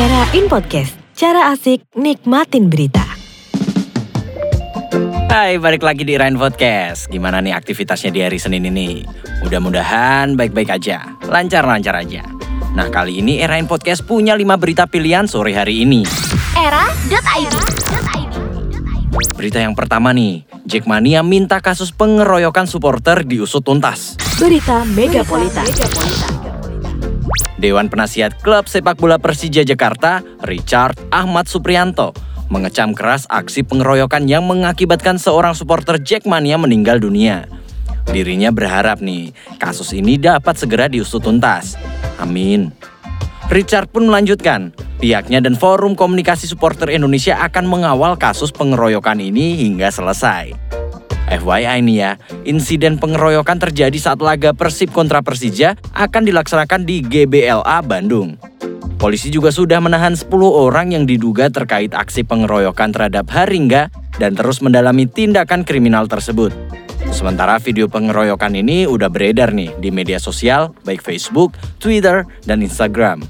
[0.00, 3.04] Era In Podcast, cara asik nikmatin berita.
[5.28, 7.04] Hai, balik lagi di Rain Podcast.
[7.12, 9.04] Gimana nih aktivitasnya di hari Senin ini?
[9.44, 12.24] Mudah-mudahan baik-baik aja, lancar-lancar aja.
[12.72, 16.08] Nah, kali ini Erain Podcast punya 5 berita pilihan sore hari ini.
[16.56, 17.52] Era.id
[19.36, 24.16] Berita yang pertama nih, Jackmania minta kasus pengeroyokan supporter diusut tuntas.
[24.40, 25.68] Berita Megapolitan.
[27.60, 32.16] Dewan Penasihat Klub Sepak Bola Persija Jakarta, Richard Ahmad Suprianto,
[32.48, 37.44] mengecam keras aksi pengeroyokan yang mengakibatkan seorang supporter Jackmania meninggal dunia.
[38.10, 41.76] Dirinya berharap nih, kasus ini dapat segera diusut tuntas.
[42.18, 42.72] Amin.
[43.52, 49.90] Richard pun melanjutkan, pihaknya dan Forum Komunikasi Supporter Indonesia akan mengawal kasus pengeroyokan ini hingga
[49.90, 50.79] selesai.
[51.30, 52.10] FYI nih ya,
[52.42, 58.34] insiden pengeroyokan terjadi saat laga Persib kontra Persija akan dilaksanakan di GBLA Bandung.
[59.00, 63.88] Polisi juga sudah menahan 10 orang yang diduga terkait aksi pengeroyokan terhadap Haringga
[64.20, 66.52] dan terus mendalami tindakan kriminal tersebut.
[67.08, 73.24] Sementara video pengeroyokan ini udah beredar nih di media sosial baik Facebook, Twitter, dan Instagram.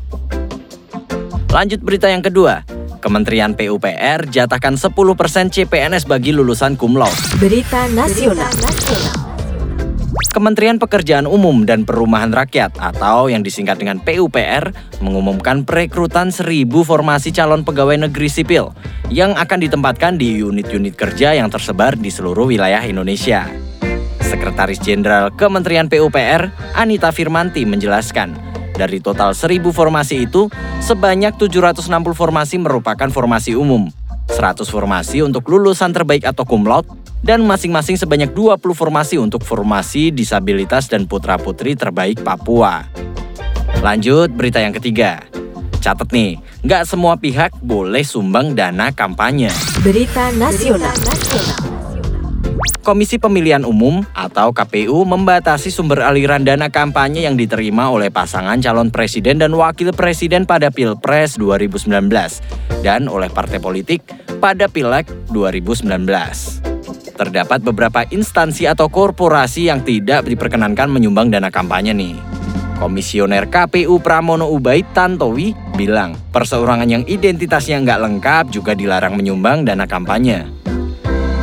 [1.54, 2.79] Lanjut berita yang kedua.
[3.00, 4.92] Kementerian PUPR jatahkan 10%
[5.48, 7.16] CPNS bagi lulusan cum laude.
[7.40, 8.52] Berita Nasional.
[10.30, 14.70] Kementerian Pekerjaan Umum dan Perumahan Rakyat atau yang disingkat dengan PUPR
[15.02, 18.70] mengumumkan perekrutan 1000 formasi calon pegawai negeri sipil
[19.10, 23.48] yang akan ditempatkan di unit-unit kerja yang tersebar di seluruh wilayah Indonesia.
[24.22, 28.49] Sekretaris Jenderal Kementerian PUPR, Anita Firmanti menjelaskan,
[28.80, 30.48] dari total 1000 formasi itu,
[30.80, 31.84] sebanyak 760
[32.16, 33.92] formasi merupakan formasi umum,
[34.32, 36.88] 100 formasi untuk lulusan terbaik atau cum laude,
[37.20, 42.88] dan masing-masing sebanyak 20 formasi untuk formasi disabilitas dan putra-putri terbaik Papua.
[43.84, 45.20] Lanjut berita yang ketiga.
[45.80, 49.52] Catat nih, nggak semua pihak boleh sumbang dana kampanye.
[49.80, 50.92] Berita Nasional.
[52.80, 58.92] Komisi Pemilihan Umum atau KPU membatasi sumber aliran dana kampanye yang diterima oleh pasangan calon
[58.92, 61.88] presiden dan wakil presiden pada Pilpres 2019
[62.84, 64.04] dan oleh partai politik
[64.44, 66.70] pada Pileg 2019
[67.20, 72.16] terdapat beberapa instansi atau korporasi yang tidak diperkenankan menyumbang dana kampanye nih.
[72.80, 79.84] Komisioner KPU Pramono Ubaid Tantowi bilang, perseorangan yang identitasnya nggak lengkap juga dilarang menyumbang dana
[79.84, 80.59] kampanye.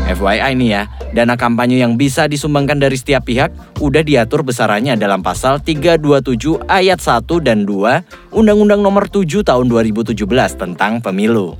[0.08, 3.52] FYI nih ya, dana kampanye yang bisa disumbangkan dari setiap pihak
[3.84, 10.16] udah diatur besarannya dalam pasal 327 ayat 1 dan 2 Undang-Undang Nomor 7 Tahun 2017
[10.56, 11.60] tentang Pemilu.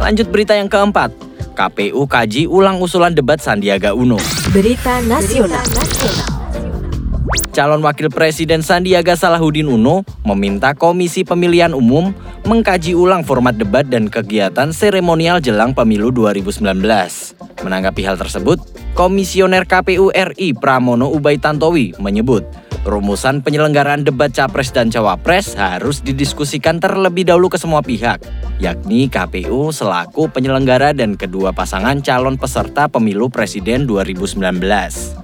[0.00, 1.12] Lanjut berita yang keempat,
[1.52, 4.16] KPU kaji ulang usulan debat Sandiaga Uno.
[4.50, 6.33] Berita Nasional.
[7.54, 12.10] Calon Wakil Presiden Sandiaga Salahuddin Uno meminta Komisi Pemilihan Umum
[12.50, 16.58] mengkaji ulang format debat dan kegiatan seremonial jelang pemilu 2019.
[17.62, 18.58] Menanggapi hal tersebut,
[18.98, 22.42] Komisioner KPU RI Pramono Ubay Tantowi menyebut,
[22.82, 28.18] rumusan penyelenggaraan debat Capres dan Cawapres harus didiskusikan terlebih dahulu ke semua pihak,
[28.58, 35.22] yakni KPU selaku penyelenggara dan kedua pasangan calon peserta pemilu Presiden 2019.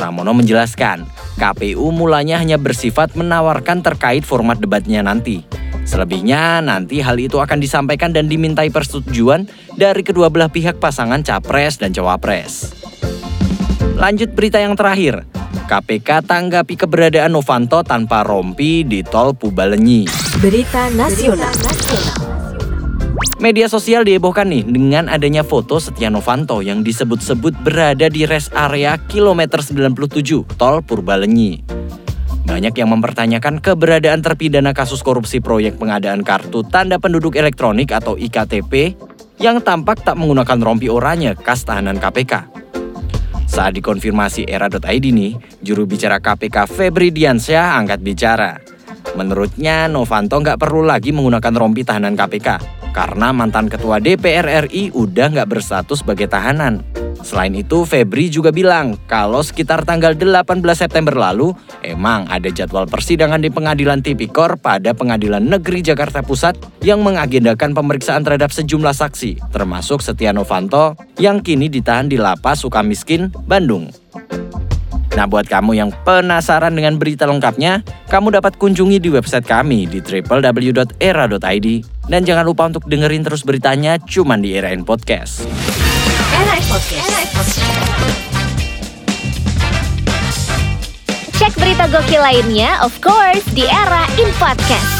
[0.00, 1.04] Pramono menjelaskan,
[1.36, 5.44] KPU mulanya hanya bersifat menawarkan terkait format debatnya nanti.
[5.84, 9.44] Selebihnya nanti hal itu akan disampaikan dan dimintai persetujuan
[9.76, 12.72] dari kedua belah pihak pasangan Capres dan Cawapres.
[14.00, 15.28] Lanjut berita yang terakhir.
[15.68, 20.08] KPK tanggapi keberadaan Novanto tanpa rompi di tol Pubalenyi.
[20.40, 21.52] Berita Nasional.
[23.40, 29.00] Media sosial dihebohkan nih dengan adanya foto Setia Novanto yang disebut-sebut berada di rest area
[29.08, 31.64] kilometer 97 tol Purbalenyi.
[32.44, 38.92] Banyak yang mempertanyakan keberadaan terpidana kasus korupsi proyek pengadaan kartu tanda penduduk elektronik atau IKTP
[39.40, 42.44] yang tampak tak menggunakan rompi oranye khas tahanan KPK.
[43.48, 48.60] Saat dikonfirmasi era.id nih, juru bicara KPK Febri Diansyah angkat bicara.
[49.16, 55.26] Menurutnya, Novanto nggak perlu lagi menggunakan rompi tahanan KPK karena mantan ketua DPR RI udah
[55.32, 56.82] nggak berstatus sebagai tahanan.
[57.20, 61.52] Selain itu, Febri juga bilang kalau sekitar tanggal 18 September lalu,
[61.84, 68.24] emang ada jadwal persidangan di pengadilan Tipikor pada Pengadilan Negeri Jakarta Pusat yang mengagendakan pemeriksaan
[68.24, 73.92] terhadap sejumlah saksi, termasuk Setia Novanto yang kini ditahan di Lapas Sukamiskin, Bandung.
[75.18, 79.98] Nah buat kamu yang penasaran dengan berita lengkapnya, kamu dapat kunjungi di website kami di
[79.98, 81.68] www.era.id.
[82.10, 85.46] Dan jangan lupa untuk dengerin terus beritanya cuman di Era Podcast.
[86.34, 87.10] Era Podcast.
[91.40, 94.99] Cek berita gokil lainnya, of course, di Era in Podcast.